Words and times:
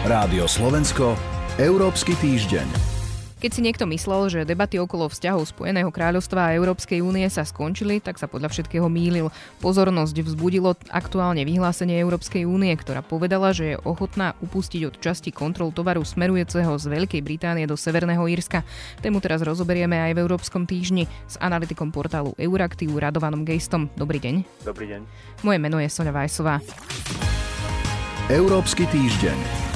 Rádio 0.00 0.48
Slovensko, 0.48 1.12
Európsky 1.60 2.16
týždeň. 2.16 2.64
Keď 3.36 3.50
si 3.52 3.60
niekto 3.60 3.84
myslel, 3.84 4.32
že 4.32 4.48
debaty 4.48 4.80
okolo 4.80 5.12
vzťahov 5.12 5.44
Spojeného 5.44 5.92
kráľovstva 5.92 6.40
a 6.48 6.56
Európskej 6.56 7.04
únie 7.04 7.28
sa 7.28 7.44
skončili, 7.44 8.00
tak 8.00 8.16
sa 8.16 8.24
podľa 8.24 8.48
všetkého 8.48 8.88
mýlil. 8.88 9.28
Pozornosť 9.60 10.24
vzbudilo 10.24 10.72
aktuálne 10.88 11.44
vyhlásenie 11.44 12.00
Európskej 12.00 12.48
únie, 12.48 12.72
ktorá 12.80 13.04
povedala, 13.04 13.52
že 13.52 13.76
je 13.76 13.80
ochotná 13.84 14.32
upustiť 14.40 14.88
od 14.88 14.96
časti 15.04 15.36
kontrol 15.36 15.68
tovaru 15.68 16.00
smerujúceho 16.00 16.72
z 16.80 16.84
Veľkej 16.88 17.20
Británie 17.20 17.68
do 17.68 17.76
Severného 17.76 18.24
Írska. 18.24 18.64
Tému 19.04 19.20
teraz 19.20 19.44
rozoberieme 19.44 20.00
aj 20.00 20.16
v 20.16 20.22
Európskom 20.24 20.64
týždni 20.64 21.12
s 21.28 21.36
analytikom 21.44 21.92
portálu 21.92 22.32
Euraktiv 22.40 22.88
Radovanom 22.96 23.44
Gejstom. 23.44 23.92
Dobrý 24.00 24.16
deň. 24.16 24.64
Dobrý 24.64 24.96
deň. 24.96 25.00
Moje 25.44 25.58
meno 25.60 25.76
je 25.76 25.92
Sonja 25.92 26.16
Vajsová. 26.16 26.64
Európsky 28.32 28.88
týždeň. 28.88 29.69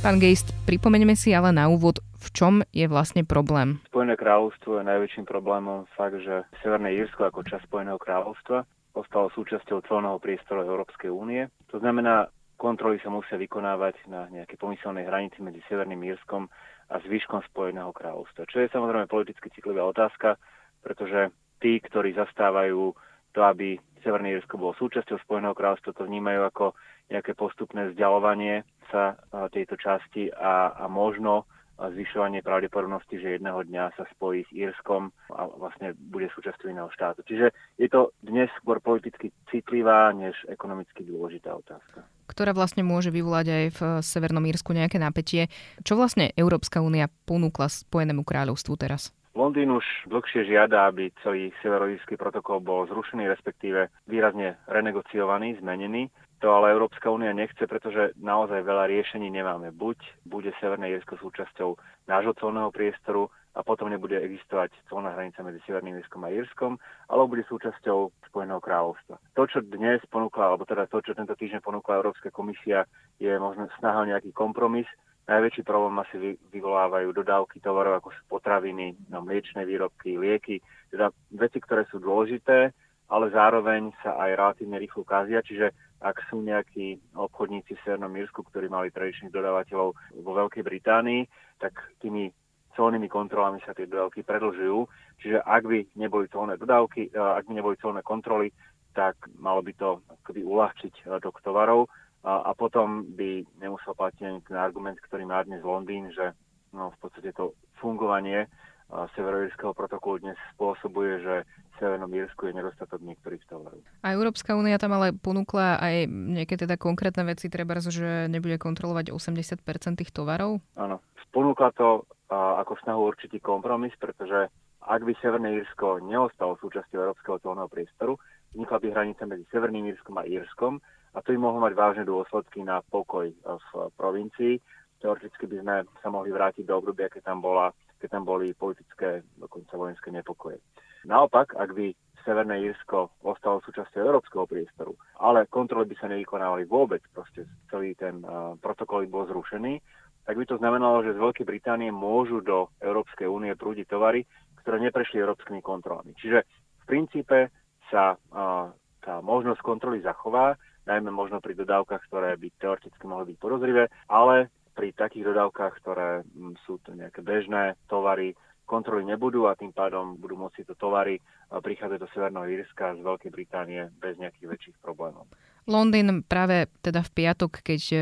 Pán 0.00 0.16
Geist, 0.16 0.56
pripomeňme 0.64 1.12
si 1.12 1.36
ale 1.36 1.52
na 1.52 1.68
úvod, 1.68 2.00
v 2.00 2.26
čom 2.32 2.54
je 2.72 2.88
vlastne 2.88 3.20
problém? 3.20 3.84
Spojené 3.92 4.16
kráľovstvo 4.16 4.80
je 4.80 4.88
najväčším 4.88 5.28
problémom 5.28 5.84
fakt, 5.92 6.24
že 6.24 6.48
Severné 6.64 6.96
Írsko 6.96 7.28
ako 7.28 7.44
časť 7.44 7.68
Spojeného 7.68 8.00
kráľovstva 8.00 8.64
ostalo 8.96 9.28
súčasťou 9.36 9.84
celného 9.84 10.16
priestoru 10.16 10.64
Európskej 10.64 11.12
únie. 11.12 11.52
To 11.68 11.84
znamená, 11.84 12.32
kontroly 12.56 12.96
sa 13.04 13.12
musia 13.12 13.36
vykonávať 13.36 14.00
na 14.08 14.24
nejakej 14.32 14.56
pomyselnej 14.56 15.04
hranici 15.04 15.44
medzi 15.44 15.60
Severným 15.68 16.00
Írskom 16.00 16.48
a 16.88 16.96
zvyškom 17.04 17.44
Spojeného 17.52 17.92
kráľovstva. 17.92 18.48
Čo 18.48 18.64
je 18.64 18.72
samozrejme 18.72 19.04
politicky 19.04 19.52
citlivá 19.52 19.84
otázka, 19.84 20.40
pretože 20.80 21.28
tí, 21.60 21.76
ktorí 21.76 22.16
zastávajú 22.16 22.96
to, 23.36 23.40
aby 23.44 23.76
Severné 24.00 24.32
Írsko 24.32 24.56
bolo 24.56 24.72
súčasťou 24.80 25.20
Spojeného 25.28 25.52
kráľovstva, 25.52 25.92
to 25.92 26.08
vnímajú 26.08 26.40
ako 26.48 26.72
nejaké 27.10 27.34
postupné 27.34 27.90
vzdialovanie 27.90 28.62
sa 28.90 29.18
tejto 29.50 29.78
časti 29.78 30.30
a, 30.34 30.74
a 30.74 30.86
možno 30.90 31.46
zvyšovanie 31.80 32.44
pravdepodobnosti, 32.44 33.16
že 33.16 33.40
jedného 33.40 33.64
dňa 33.64 33.96
sa 33.96 34.04
spojí 34.12 34.44
s 34.44 34.50
Írskom 34.52 35.08
a 35.32 35.48
vlastne 35.48 35.96
bude 35.96 36.28
súčasťou 36.28 36.68
iného 36.68 36.92
štátu. 36.92 37.24
Čiže 37.24 37.56
je 37.80 37.88
to 37.88 38.12
dnes 38.20 38.52
skôr 38.60 38.84
politicky 38.84 39.32
citlivá, 39.48 40.12
než 40.12 40.36
ekonomicky 40.52 41.00
dôležitá 41.08 41.56
otázka. 41.56 42.04
Ktorá 42.28 42.52
vlastne 42.52 42.84
môže 42.84 43.08
vyvolať 43.08 43.46
aj 43.48 43.64
v 43.72 43.80
Severnom 44.04 44.44
Írsku 44.44 44.76
nejaké 44.76 45.00
napätie. 45.00 45.48
Čo 45.80 45.96
vlastne 45.96 46.36
Európska 46.36 46.84
únia 46.84 47.08
ponúkla 47.24 47.72
Spojenému 47.72 48.28
kráľovstvu 48.28 48.76
teraz? 48.76 49.16
Londýn 49.32 49.70
už 49.72 49.86
dlhšie 50.10 50.52
žiada, 50.52 50.90
aby 50.90 51.14
celý 51.22 51.54
severoírsky 51.62 52.18
protokol 52.18 52.60
bol 52.60 52.84
zrušený, 52.90 53.30
respektíve 53.30 53.88
výrazne 54.10 54.58
renegociovaný, 54.66 55.56
zmenený. 55.62 56.10
To 56.40 56.56
ale 56.56 56.72
Európska 56.72 57.12
únia 57.12 57.36
nechce, 57.36 57.68
pretože 57.68 58.16
naozaj 58.16 58.64
veľa 58.64 58.88
riešení 58.88 59.28
nemáme. 59.28 59.76
Buď 59.76 60.00
bude 60.24 60.48
Severné 60.56 60.88
Írsko 60.96 61.20
súčasťou 61.20 61.76
nášho 62.08 62.32
colného 62.40 62.72
priestoru 62.72 63.28
a 63.52 63.60
potom 63.60 63.92
nebude 63.92 64.16
existovať 64.16 64.72
colná 64.88 65.12
hranica 65.12 65.44
medzi 65.44 65.60
Severným 65.68 66.00
Írskom 66.00 66.24
a 66.24 66.32
Írskom, 66.32 66.72
alebo 67.12 67.36
bude 67.36 67.44
súčasťou 67.44 68.08
Spojeného 68.32 68.56
kráľovstva. 68.62 69.20
To, 69.36 69.42
čo 69.44 69.60
dnes 69.60 70.00
ponúkla, 70.08 70.48
alebo 70.48 70.64
teda 70.64 70.88
to, 70.88 71.04
čo 71.04 71.12
tento 71.12 71.36
týždeň 71.36 71.60
ponúkla 71.60 72.00
Európska 72.00 72.32
komisia, 72.32 72.88
je 73.20 73.36
možno 73.36 73.68
snaha 73.76 74.08
nejaký 74.08 74.32
kompromis. 74.32 74.88
Najväčší 75.28 75.60
problém 75.66 75.98
asi 76.00 76.40
vyvolávajú 76.56 77.12
dodávky 77.12 77.60
tovarov, 77.60 78.00
ako 78.00 78.16
sú 78.16 78.22
potraviny, 78.32 78.96
no, 79.12 79.20
mliečne 79.20 79.68
výrobky, 79.68 80.16
lieky, 80.16 80.64
teda 80.88 81.12
veci, 81.36 81.60
ktoré 81.60 81.84
sú 81.92 82.00
dôležité, 82.00 82.72
ale 83.10 83.26
zároveň 83.34 83.90
sa 84.00 84.14
aj 84.14 84.30
relatívne 84.38 84.78
rýchlo 84.78 85.02
kázia, 85.02 85.42
čiže 85.42 85.74
ak 86.00 86.16
sú 86.32 86.40
nejakí 86.40 86.96
obchodníci 87.12 87.76
v 87.76 87.82
Severnom 87.84 88.12
Mírsku, 88.12 88.40
ktorí 88.48 88.72
mali 88.72 88.88
tradičných 88.88 89.32
dodávateľov 89.32 89.88
vo 90.24 90.32
Veľkej 90.32 90.64
Británii, 90.64 91.28
tak 91.60 91.76
tými 92.00 92.32
colnými 92.72 93.12
kontrolami 93.12 93.60
sa 93.62 93.76
tie 93.76 93.84
dodávky 93.84 94.24
predlžujú. 94.24 94.88
Čiže 95.20 95.44
ak 95.44 95.62
by 95.68 95.78
neboli 96.00 96.32
colné 96.32 96.56
dodávky, 96.56 97.12
e, 97.12 97.20
ak 97.20 97.44
by 97.44 97.52
neboli 97.52 97.76
colné 97.76 98.00
kontroly, 98.00 98.48
tak 98.96 99.20
malo 99.36 99.60
by 99.60 99.72
to 99.76 100.00
akoby 100.08 100.40
uľahčiť 100.40 100.94
e, 101.04 101.20
tok 101.20 101.44
tovarov 101.44 101.92
a, 102.24 102.48
a 102.48 102.50
potom 102.56 103.04
by 103.12 103.44
nemusel 103.60 103.92
platiť 103.92 104.48
ten 104.48 104.56
argument, 104.56 104.96
ktorý 105.04 105.28
má 105.28 105.44
dnes 105.44 105.60
Londýn, 105.60 106.08
že 106.16 106.32
no, 106.72 106.88
v 106.96 106.98
podstate 107.04 107.36
to 107.36 107.52
fungovanie 107.76 108.48
severoírskeho 108.90 109.70
protokolu 109.70 110.18
dnes 110.18 110.38
spôsobuje, 110.54 111.22
že 111.22 111.34
Severnom 111.80 112.12
Írsku 112.12 112.46
je 112.46 112.54
nedostatok 112.54 113.00
niektorých 113.00 113.40
tovarov. 113.48 113.80
A 114.04 114.12
Európska 114.12 114.52
únia 114.52 114.76
tam 114.76 114.92
ale 114.92 115.16
ponúkla 115.16 115.80
aj 115.80 116.04
nejaké 116.06 116.60
teda 116.60 116.76
konkrétne 116.76 117.24
veci, 117.24 117.48
treba, 117.48 117.80
že 117.80 118.28
nebude 118.28 118.60
kontrolovať 118.60 119.08
80% 119.10 119.64
tých 119.96 120.12
tovarov? 120.12 120.60
Áno, 120.76 121.00
ponúkla 121.32 121.72
to 121.72 122.04
ako 122.30 122.76
snahu 122.84 123.08
určitý 123.08 123.40
kompromis, 123.40 123.96
pretože 123.96 124.52
ak 124.84 125.00
by 125.02 125.12
Severné 125.18 125.56
Írsko 125.64 126.04
neostalo 126.04 126.60
súčasťou 126.60 127.00
Európskeho 127.00 127.40
colného 127.40 127.72
priestoru, 127.72 128.20
vznikla 128.52 128.76
by 128.78 128.86
hranica 128.92 129.24
medzi 129.24 129.48
Severným 129.48 129.88
Írskom 129.90 130.16
a 130.20 130.28
Írskom 130.28 130.78
a 131.16 131.18
to 131.24 131.32
by 131.34 131.38
mohlo 131.40 131.58
mať 131.64 131.72
vážne 131.74 132.04
dôsledky 132.06 132.62
na 132.62 132.84
pokoj 132.86 133.32
v 133.32 133.68
provincii. 133.98 134.60
Teoreticky 135.00 135.48
by 135.48 135.56
sme 135.64 135.74
sa 136.04 136.08
mohli 136.12 136.28
vrátiť 136.30 136.68
do 136.68 136.76
obdobia, 136.76 137.08
keď 137.08 137.32
tam 137.32 137.40
bola 137.40 137.72
keď 138.00 138.16
tam 138.16 138.24
boli 138.24 138.56
politické, 138.56 139.20
dokonca 139.36 139.76
vojenské 139.76 140.08
nepokoje. 140.08 140.56
Naopak, 141.04 141.56
ak 141.56 141.70
by 141.72 141.92
Severné 142.20 142.60
Írsko 142.68 143.16
ostalo 143.24 143.64
súčasťou 143.64 144.00
európskeho 144.04 144.44
priestoru, 144.44 144.92
ale 145.16 145.48
kontroly 145.48 145.88
by 145.88 145.96
sa 145.96 146.12
nevykonávali 146.12 146.68
vôbec, 146.68 147.00
proste 147.16 147.48
celý 147.72 147.96
ten 147.96 148.20
uh, 148.20 148.52
protokol 148.60 149.08
bol 149.08 149.24
zrušený, 149.24 149.80
tak 150.28 150.36
by 150.36 150.44
to 150.44 150.60
znamenalo, 150.60 151.00
že 151.00 151.16
z 151.16 151.22
Veľkej 151.22 151.46
Británie 151.48 151.88
môžu 151.88 152.44
do 152.44 152.68
Európskej 152.84 153.24
únie 153.24 153.56
prúdiť 153.56 153.88
tovary, 153.88 154.28
ktoré 154.60 154.76
neprešli 154.84 155.16
európskymi 155.16 155.64
kontrolami. 155.64 156.12
Čiže 156.20 156.44
v 156.44 156.84
princípe 156.84 157.48
sa 157.88 158.14
uh, 158.14 158.68
tá 159.00 159.24
možnosť 159.24 159.64
kontroly 159.64 160.04
zachová, 160.04 160.60
najmä 160.84 161.08
možno 161.08 161.40
pri 161.40 161.56
dodávkach, 161.56 162.04
ktoré 162.12 162.36
by 162.36 162.48
teoreticky 162.60 163.04
mohli 163.08 163.32
byť 163.32 163.38
podozrivé, 163.40 163.88
ale 164.12 164.52
pri 164.76 164.92
takých 164.92 165.32
dodávkach, 165.32 165.72
ktoré 165.82 166.24
sú 166.68 166.80
to 166.84 166.92
nejaké 166.92 167.24
bežné 167.24 167.76
tovary, 167.88 168.36
kontroly 168.70 169.02
nebudú 169.02 169.50
a 169.50 169.58
tým 169.58 169.74
pádom 169.74 170.14
budú 170.14 170.38
môcť 170.38 170.62
to 170.70 170.78
tovary 170.78 171.18
prichádzať 171.50 171.98
do 171.98 172.08
Severného 172.14 172.46
Írska 172.46 172.94
z 172.94 173.02
Veľkej 173.02 173.30
Británie 173.34 173.90
bez 173.98 174.14
nejakých 174.22 174.46
väčších 174.46 174.76
problémov. 174.78 175.26
Londýn 175.66 176.22
práve 176.24 176.70
teda 176.80 177.02
v 177.04 177.10
piatok, 177.10 177.60
keď 177.60 177.82
e, 177.92 177.98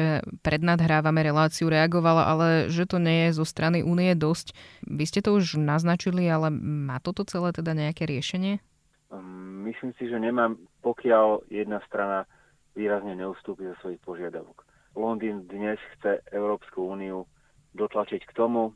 prednadhrávame 0.46 1.26
reláciu, 1.26 1.66
reagovala, 1.66 2.30
ale 2.30 2.48
že 2.70 2.86
to 2.86 3.02
nie 3.02 3.28
je 3.28 3.42
zo 3.42 3.44
strany 3.48 3.82
únie 3.82 4.14
dosť. 4.14 4.54
Vy 4.86 5.04
ste 5.04 5.20
to 5.24 5.34
už 5.34 5.58
naznačili, 5.58 6.28
ale 6.30 6.54
má 6.54 7.02
toto 7.02 7.26
celé 7.26 7.50
teda 7.50 7.74
nejaké 7.74 8.06
riešenie? 8.06 8.62
Um, 9.10 9.66
myslím 9.66 9.90
si, 9.98 10.06
že 10.06 10.16
nemám, 10.22 10.54
pokiaľ 10.86 11.50
jedna 11.50 11.82
strana 11.90 12.30
výrazne 12.78 13.18
neustúpi 13.18 13.66
zo 13.74 13.76
svojich 13.82 14.00
požiadavok. 14.06 14.62
Londýn 14.94 15.44
dnes 15.50 15.82
chce 15.98 16.22
Európsku 16.30 16.94
úniu 16.94 17.26
dotlačiť 17.74 18.22
k 18.22 18.32
tomu, 18.32 18.74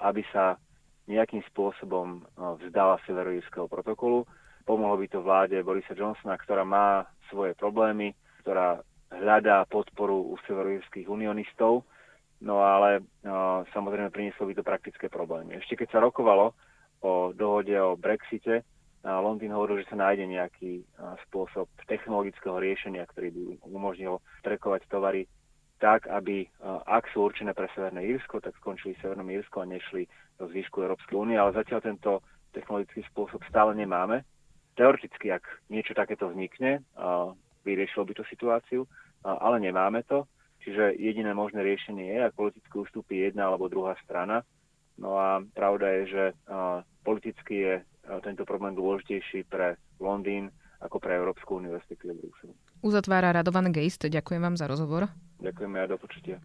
aby 0.00 0.24
sa 0.32 0.60
nejakým 1.04 1.44
spôsobom 1.52 2.24
vzdala 2.64 2.96
severoírskeho 3.04 3.68
protokolu. 3.68 4.24
Pomohlo 4.64 4.96
by 4.96 5.06
to 5.12 5.20
vláde 5.20 5.60
Borisa 5.60 5.92
Johnsona, 5.92 6.40
ktorá 6.40 6.64
má 6.64 7.04
svoje 7.28 7.52
problémy, 7.52 8.16
ktorá 8.40 8.80
hľadá 9.12 9.68
podporu 9.68 10.32
u 10.32 10.34
severoírskych 10.48 11.04
unionistov, 11.06 11.84
no 12.40 12.64
ale 12.64 13.04
samozrejme 13.76 14.08
prinieslo 14.08 14.48
by 14.48 14.54
to 14.56 14.64
praktické 14.64 15.06
problémy. 15.12 15.60
Ešte 15.60 15.84
keď 15.84 15.88
sa 15.92 16.02
rokovalo 16.02 16.56
o 17.04 17.36
dohode 17.36 17.76
o 17.76 18.00
Brexite, 18.00 18.64
Londýn 19.04 19.52
hovoril, 19.52 19.84
že 19.84 19.92
sa 19.92 20.00
nájde 20.00 20.24
nejaký 20.24 20.80
spôsob 21.28 21.68
technologického 21.84 22.56
riešenia, 22.56 23.04
ktorý 23.04 23.28
by 23.36 23.42
umožnil 23.68 24.24
trekovať 24.40 24.88
tovary 24.88 25.28
tak, 25.82 26.06
aby 26.06 26.46
ak 26.86 27.10
sú 27.10 27.26
určené 27.26 27.52
pre 27.52 27.68
Severné 27.74 28.04
Írsko, 28.06 28.40
tak 28.40 28.56
skončili 28.62 28.94
v 28.94 29.02
Severnom 29.02 29.28
Írsku 29.28 29.56
a 29.60 29.68
nešli 29.68 30.06
do 30.38 30.48
zvyšku 30.50 30.82
Európskej 30.82 31.16
únie, 31.18 31.36
ale 31.38 31.54
zatiaľ 31.54 31.80
tento 31.82 32.22
technologický 32.54 33.02
spôsob 33.10 33.42
stále 33.50 33.74
nemáme. 33.74 34.22
Teoreticky, 34.74 35.30
ak 35.30 35.46
niečo 35.70 35.94
takéto 35.94 36.30
vznikne, 36.30 36.82
vyriešilo 37.62 38.06
by 38.06 38.12
to 38.14 38.24
situáciu, 38.26 38.86
ale 39.22 39.62
nemáme 39.62 40.02
to. 40.06 40.26
Čiže 40.64 40.96
jediné 40.96 41.36
možné 41.36 41.60
riešenie 41.60 42.16
je, 42.16 42.20
ak 42.24 42.40
politicky 42.40 42.74
ustúpi 42.74 43.20
jedna 43.20 43.52
alebo 43.52 43.68
druhá 43.68 43.94
strana. 44.00 44.40
No 44.96 45.18
a 45.20 45.44
pravda 45.52 45.92
je, 46.00 46.02
že 46.08 46.24
politicky 47.04 47.54
je 47.60 47.74
tento 48.24 48.48
problém 48.48 48.72
dôležitejší 48.72 49.44
pre 49.50 49.76
Londýn 50.00 50.48
ako 50.80 51.00
pre 51.00 51.16
Európsku 51.16 51.60
úniu, 51.60 51.76
respektíve 51.76 52.16
Brusel. 52.16 52.52
Uzatvára 52.84 53.32
Radovan 53.32 53.72
Geist. 53.72 54.04
Ďakujem 54.04 54.40
vám 54.40 54.56
za 54.60 54.68
rozhovor. 54.68 55.08
Ďakujeme 55.44 55.76
a 55.76 55.86
do 55.86 55.96
počutia. 56.00 56.40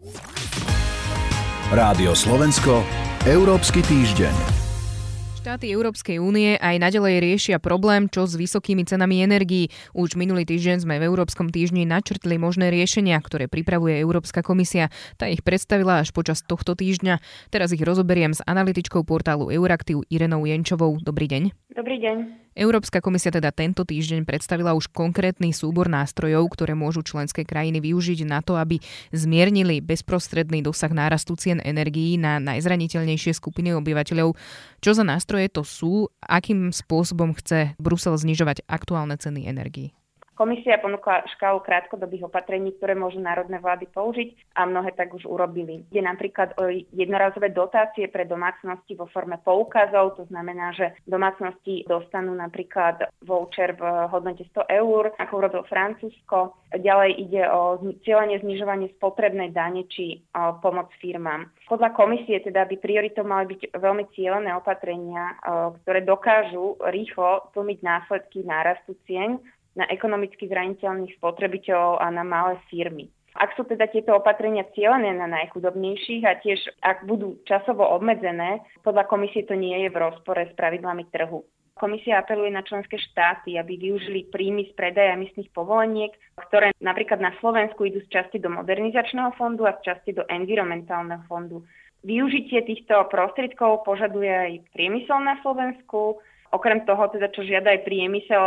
Rádio 1.71 2.11
Slovensko, 2.11 2.83
Európsky 3.23 3.79
týždeň. 3.79 4.59
Štáty 5.39 5.71
Európskej 5.71 6.19
únie 6.19 6.59
aj 6.59 6.83
naďalej 6.83 7.23
riešia 7.23 7.63
problém, 7.63 8.11
čo 8.11 8.27
s 8.27 8.35
vysokými 8.35 8.83
cenami 8.83 9.23
energií. 9.23 9.71
Už 9.95 10.19
minulý 10.19 10.43
týždeň 10.43 10.83
sme 10.83 10.99
v 10.99 11.07
Európskom 11.07 11.47
týždni 11.47 11.87
načrtli 11.87 12.35
možné 12.35 12.67
riešenia, 12.67 13.15
ktoré 13.23 13.47
pripravuje 13.47 14.03
Európska 14.03 14.43
komisia. 14.43 14.91
Tá 15.15 15.31
ich 15.31 15.47
predstavila 15.47 16.03
až 16.03 16.11
počas 16.11 16.43
tohto 16.43 16.75
týždňa. 16.75 17.23
Teraz 17.55 17.71
ich 17.71 17.79
rozoberiem 17.79 18.35
s 18.35 18.43
analytičkou 18.43 19.07
portálu 19.07 19.47
Euraktiv 19.47 20.03
Irenou 20.11 20.43
Jenčovou. 20.43 20.99
Dobrý 20.99 21.31
deň. 21.31 21.71
Dobrý 21.71 22.03
deň. 22.03 22.48
Európska 22.59 22.99
komisia 22.99 23.31
teda 23.31 23.55
tento 23.55 23.87
týždeň 23.87 24.27
predstavila 24.27 24.75
už 24.75 24.91
konkrétny 24.91 25.55
súbor 25.55 25.87
nástrojov, 25.87 26.43
ktoré 26.51 26.75
môžu 26.75 26.99
členské 27.07 27.47
krajiny 27.47 27.79
využiť 27.79 28.27
na 28.27 28.43
to, 28.43 28.59
aby 28.59 28.83
zmiernili 29.15 29.79
bezprostredný 29.79 30.59
dosah 30.59 30.91
nárastu 30.91 31.39
cien 31.39 31.63
energií 31.63 32.19
na 32.19 32.35
najzraniteľnejšie 32.43 33.31
skupiny 33.31 33.71
obyvateľov. 33.79 34.35
Čo 34.83 34.91
za 34.91 35.07
nástroje 35.07 35.47
to 35.47 35.63
sú? 35.63 36.11
Akým 36.19 36.75
spôsobom 36.75 37.31
chce 37.31 37.79
Brusel 37.79 38.19
znižovať 38.19 38.67
aktuálne 38.67 39.15
ceny 39.15 39.47
energií? 39.47 39.95
Komisia 40.39 40.79
ponúkla 40.79 41.27
škálu 41.35 41.59
krátkodobých 41.59 42.31
opatrení, 42.31 42.71
ktoré 42.79 42.95
môžu 42.95 43.19
národné 43.19 43.59
vlády 43.59 43.91
použiť 43.91 44.55
a 44.55 44.63
mnohé 44.63 44.95
tak 44.95 45.11
už 45.11 45.27
urobili. 45.27 45.83
Ide 45.91 45.99
napríklad 45.99 46.55
o 46.55 46.71
jednorazové 46.95 47.51
dotácie 47.51 48.07
pre 48.07 48.23
domácnosti 48.23 48.95
vo 48.95 49.11
forme 49.11 49.35
poukazov, 49.43 50.15
to 50.15 50.23
znamená, 50.31 50.71
že 50.71 50.95
domácnosti 51.03 51.83
dostanú 51.91 52.31
napríklad 52.39 53.11
voucher 53.27 53.75
v 53.75 53.83
hodnote 54.07 54.47
100 54.55 54.63
eur, 54.79 55.11
ako 55.19 55.33
urobil 55.43 55.67
Francúzsko. 55.67 56.55
Ďalej 56.71 57.11
ide 57.19 57.43
o 57.51 57.75
cieľenie 58.07 58.39
znižovanie 58.39 58.95
spotrebnej 58.95 59.51
dane 59.51 59.91
či 59.91 60.23
pomoc 60.63 60.87
firmám. 61.03 61.51
Podľa 61.67 61.91
komisie 61.91 62.39
teda 62.39 62.63
by 62.63 62.79
prioritou 62.79 63.27
mali 63.27 63.59
byť 63.59 63.75
veľmi 63.75 64.07
cieľené 64.15 64.55
opatrenia, 64.55 65.35
ktoré 65.83 65.99
dokážu 65.99 66.79
rýchlo 66.87 67.51
tlmiť 67.51 67.79
následky 67.83 68.47
nárastu 68.47 68.95
cien 69.03 69.35
na 69.79 69.87
ekonomicky 69.87 70.51
zraniteľných 70.51 71.15
spotrebiteľov 71.15 72.03
a 72.03 72.11
na 72.11 72.27
malé 72.27 72.59
firmy. 72.67 73.07
Ak 73.39 73.55
sú 73.55 73.63
teda 73.63 73.87
tieto 73.87 74.19
opatrenia 74.19 74.67
cieľené 74.75 75.15
na 75.15 75.29
najchudobnejších 75.31 76.23
a 76.27 76.35
tiež 76.43 76.59
ak 76.83 77.07
budú 77.07 77.39
časovo 77.47 77.87
obmedzené, 77.87 78.59
podľa 78.83 79.07
komisie 79.07 79.47
to 79.47 79.55
nie 79.55 79.79
je 79.85 79.89
v 79.93 80.01
rozpore 80.01 80.43
s 80.43 80.51
pravidlami 80.59 81.07
trhu. 81.07 81.45
Komisia 81.79 82.19
apeluje 82.19 82.51
na 82.51 82.59
členské 82.59 82.99
štáty, 82.99 83.55
aby 83.55 83.79
využili 83.79 84.27
príjmy 84.27 84.67
z 84.67 84.75
predaja 84.75 85.15
emisných 85.15 85.47
povoleniek, 85.55 86.11
ktoré 86.35 86.75
napríklad 86.83 87.23
na 87.23 87.31
Slovensku 87.39 87.87
idú 87.87 88.03
z 88.03 88.11
časti 88.11 88.43
do 88.43 88.51
modernizačného 88.51 89.31
fondu 89.39 89.63
a 89.63 89.79
z 89.79 89.87
časti 89.87 90.11
do 90.11 90.27
environmentálneho 90.27 91.23
fondu. 91.31 91.63
Využitie 92.03 92.67
týchto 92.67 93.07
prostriedkov 93.07 93.87
požaduje 93.87 94.27
aj 94.27 94.51
priemysel 94.75 95.23
na 95.23 95.39
Slovensku, 95.39 96.19
Okrem 96.49 96.81
toho, 96.81 97.05
teda, 97.13 97.29
čo 97.29 97.45
žiada 97.45 97.69
aj 97.69 97.85
priemysel, 97.85 98.41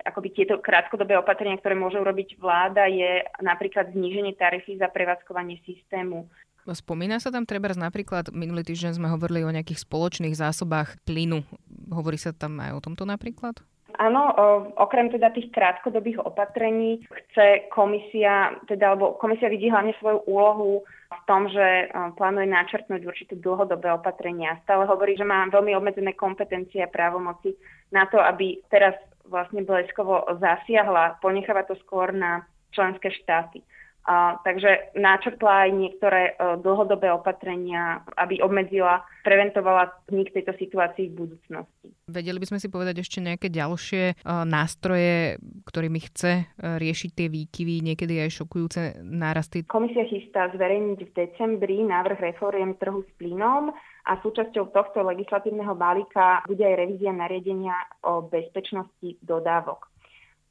akoby 0.00 0.28
tieto 0.32 0.56
krátkodobé 0.64 1.20
opatrenia, 1.20 1.60
ktoré 1.60 1.76
môže 1.76 2.00
urobiť 2.00 2.40
vláda, 2.40 2.88
je 2.88 3.20
napríklad 3.44 3.92
zníženie 3.92 4.32
tarify 4.32 4.80
za 4.80 4.88
prevádzkovanie 4.88 5.60
systému. 5.68 6.24
Spomína 6.68 7.16
sa 7.16 7.32
tam 7.32 7.48
treba 7.48 7.72
napríklad, 7.72 8.28
minulý 8.32 8.60
týždeň 8.60 9.00
sme 9.00 9.08
hovorili 9.08 9.40
o 9.40 9.52
nejakých 9.52 9.88
spoločných 9.88 10.36
zásobách 10.36 11.00
plynu. 11.08 11.40
Hovorí 11.88 12.20
sa 12.20 12.36
tam 12.36 12.60
aj 12.60 12.76
o 12.76 12.84
tomto 12.84 13.08
napríklad? 13.08 13.56
Áno, 13.96 14.30
okrem 14.76 15.08
teda 15.08 15.32
tých 15.32 15.48
krátkodobých 15.48 16.20
opatrení 16.20 17.08
chce 17.08 17.72
komisia, 17.72 18.52
teda, 18.68 18.92
alebo 18.92 19.16
komisia 19.16 19.48
vidí 19.48 19.72
hlavne 19.72 19.96
svoju 19.96 20.28
úlohu 20.28 20.84
v 21.08 21.22
tom, 21.24 21.48
že 21.48 21.88
plánuje 22.20 22.52
načrtnúť 22.52 23.02
určité 23.08 23.32
dlhodobé 23.40 23.88
opatrenia. 23.96 24.60
Stále 24.68 24.84
hovorí, 24.84 25.16
že 25.16 25.24
má 25.24 25.48
veľmi 25.48 25.72
obmedzené 25.72 26.12
kompetencie 26.12 26.84
a 26.84 26.92
právomoci 26.92 27.56
na 27.88 28.04
to, 28.12 28.20
aby 28.20 28.60
teraz 28.68 28.92
vlastne 29.24 29.64
bleskovo 29.64 30.24
zasiahla, 30.36 31.20
ponecháva 31.24 31.64
to 31.64 31.76
skôr 31.84 32.12
na 32.12 32.44
členské 32.76 33.08
štáty. 33.12 33.64
A, 34.08 34.40
takže 34.40 34.94
načrtla 34.96 35.68
aj 35.68 35.70
niektoré 35.76 36.22
uh, 36.32 36.56
dlhodobé 36.56 37.12
opatrenia, 37.12 38.00
aby 38.16 38.40
obmedzila, 38.40 39.04
preventovala 39.20 39.92
vznik 40.08 40.32
tejto 40.32 40.56
situácii 40.56 41.12
v 41.12 41.28
budúcnosti. 41.28 41.92
Vedeli 42.08 42.40
by 42.40 42.46
sme 42.48 42.62
si 42.62 42.72
povedať 42.72 43.04
ešte 43.04 43.20
nejaké 43.20 43.52
ďalšie 43.52 44.16
uh, 44.16 44.48
nástroje, 44.48 45.36
ktorými 45.68 46.00
chce 46.08 46.32
uh, 46.40 46.80
riešiť 46.80 47.10
tie 47.12 47.28
výkyvy, 47.28 47.84
niekedy 47.84 48.24
aj 48.24 48.32
šokujúce 48.32 48.80
nárasty? 49.04 49.68
Komisia 49.68 50.08
chystá 50.08 50.48
zverejniť 50.56 50.98
v 51.04 51.12
decembri 51.12 51.84
návrh 51.84 52.32
reforiem 52.32 52.80
trhu 52.80 53.04
s 53.04 53.10
plynom 53.20 53.76
a 54.08 54.12
súčasťou 54.24 54.72
tohto 54.72 55.04
legislatívneho 55.04 55.76
balíka 55.76 56.40
bude 56.48 56.64
aj 56.64 56.80
revízia 56.80 57.12
nariadenia 57.12 57.76
o 58.08 58.24
bezpečnosti 58.24 59.20
dodávok. 59.20 59.84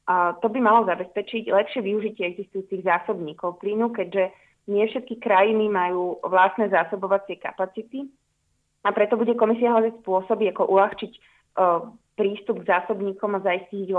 To 0.08 0.46
by 0.48 0.58
malo 0.64 0.88
zabezpečiť 0.88 1.52
lepšie 1.52 1.84
využitie 1.84 2.32
existujúcich 2.32 2.80
zásobníkov 2.80 3.60
plynu, 3.60 3.92
keďže 3.92 4.32
nie 4.72 4.88
všetky 4.88 5.20
krajiny 5.20 5.68
majú 5.68 6.16
vlastné 6.24 6.72
zásobovacie 6.72 7.36
kapacity 7.36 8.08
a 8.84 8.92
preto 8.96 9.20
bude 9.20 9.36
komisia 9.36 9.68
hľadať 9.76 10.00
spôsoby, 10.00 10.48
ako 10.48 10.64
uľahčiť 10.64 11.12
prístup 12.16 12.64
k 12.64 12.68
zásobníkom 12.72 13.36
a 13.36 13.44
zaistiť 13.44 13.88
ich 13.88 13.96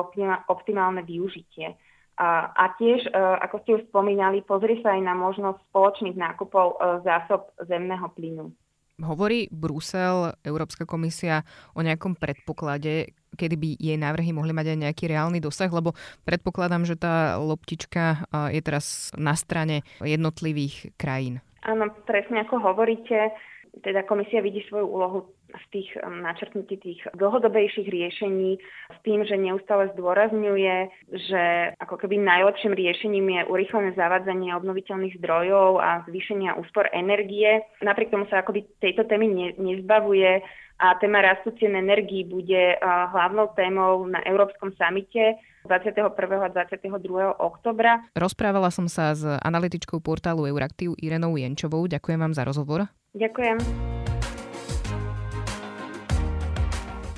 optimálne 0.50 1.06
využitie. 1.06 1.78
A, 2.20 2.74
tiež, 2.76 3.08
ako 3.16 3.56
ste 3.64 3.72
už 3.80 3.88
spomínali, 3.88 4.44
pozrie 4.44 4.82
sa 4.84 4.98
aj 4.98 5.02
na 5.06 5.16
možnosť 5.16 5.62
spoločných 5.72 6.18
nákupov 6.20 6.76
zásob 7.08 7.48
zemného 7.64 8.12
plynu. 8.12 8.52
Hovorí 9.00 9.48
Brusel, 9.48 10.36
Európska 10.44 10.84
komisia 10.84 11.48
o 11.72 11.80
nejakom 11.80 12.20
predpoklade, 12.20 13.16
kedy 13.40 13.56
by 13.56 13.70
jej 13.80 13.96
návrhy 13.96 14.36
mohli 14.36 14.52
mať 14.52 14.76
aj 14.76 14.78
nejaký 14.84 15.08
reálny 15.08 15.40
dosah, 15.40 15.72
lebo 15.72 15.96
predpokladám, 16.28 16.84
že 16.84 17.00
tá 17.00 17.40
loptička 17.40 18.28
je 18.52 18.60
teraz 18.60 19.16
na 19.16 19.32
strane 19.40 19.88
jednotlivých 20.04 20.92
krajín. 21.00 21.40
Áno, 21.64 21.88
presne 22.04 22.44
ako 22.44 22.60
hovoríte, 22.60 23.32
teda 23.80 24.04
komisia 24.04 24.44
vidí 24.44 24.66
svoju 24.68 24.88
úlohu 24.88 25.20
v 25.50 25.66
tých 25.74 25.90
načrtnutí 26.06 26.78
tých 26.78 27.02
dlhodobejších 27.18 27.90
riešení 27.90 28.62
s 28.94 29.00
tým, 29.02 29.26
že 29.26 29.34
neustále 29.34 29.90
zdôrazňuje, 29.98 30.76
že 31.10 31.74
ako 31.82 32.06
keby 32.06 32.22
najlepším 32.22 32.78
riešením 32.78 33.26
je 33.34 33.42
urýchlené 33.50 33.98
zavádzanie 33.98 34.54
obnoviteľných 34.54 35.18
zdrojov 35.18 35.82
a 35.82 36.06
zvýšenia 36.06 36.54
úspor 36.54 36.94
energie. 36.94 37.66
Napriek 37.82 38.14
tomu 38.14 38.30
sa 38.30 38.46
akoby 38.46 38.62
tejto 38.78 39.10
témy 39.10 39.26
ne, 39.26 39.48
nezbavuje 39.58 40.46
a 40.80 40.96
téma 40.96 41.20
rastu 41.20 41.52
cien 41.60 41.76
energií 41.76 42.24
bude 42.24 42.80
hlavnou 43.12 43.52
témou 43.52 44.08
na 44.08 44.24
Európskom 44.24 44.72
samite 44.80 45.36
21. 45.68 46.16
a 46.16 46.50
22. 46.50 46.90
oktobra. 47.36 48.08
Rozprávala 48.16 48.72
som 48.72 48.88
sa 48.88 49.12
s 49.12 49.28
analytičkou 49.28 50.00
portálu 50.00 50.48
Euraktiv 50.48 50.96
Irenou 51.04 51.36
Jenčovou. 51.36 51.84
Ďakujem 51.84 52.20
vám 52.24 52.34
za 52.34 52.48
rozhovor. 52.48 52.88
Ďakujem. 53.12 53.60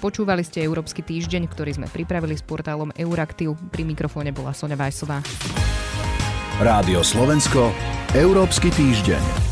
Počúvali 0.02 0.42
ste 0.42 0.66
Európsky 0.66 1.06
týždeň, 1.06 1.46
ktorý 1.46 1.78
sme 1.78 1.86
pripravili 1.86 2.34
s 2.34 2.42
portálom 2.42 2.90
Euraktiv. 2.98 3.54
Pri 3.70 3.86
mikrofóne 3.86 4.34
bola 4.34 4.50
Sonja 4.58 4.74
Vajsová. 4.74 5.22
Rádio 6.58 7.06
Slovensko, 7.06 7.70
Európsky 8.18 8.74
týždeň. 8.74 9.51